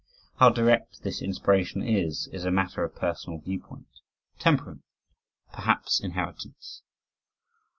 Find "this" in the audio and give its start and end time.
1.03-1.21